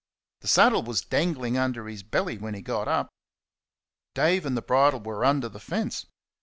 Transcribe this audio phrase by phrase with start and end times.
[0.39, 3.07] The saddle was dangling under his belly when he got up;
[4.15, 6.07] Dave and the bridle were under the fence.